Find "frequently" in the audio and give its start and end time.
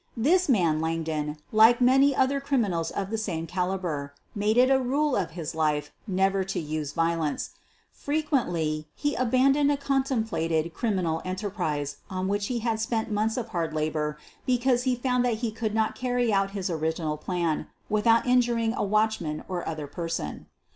7.91-8.87